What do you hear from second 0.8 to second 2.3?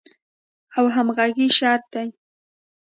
همغږۍ شرط دی.